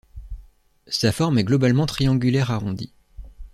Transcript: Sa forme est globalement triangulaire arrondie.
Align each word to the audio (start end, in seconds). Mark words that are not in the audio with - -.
Sa 0.87 1.11
forme 1.11 1.37
est 1.37 1.43
globalement 1.43 1.85
triangulaire 1.85 2.49
arrondie. 2.49 2.91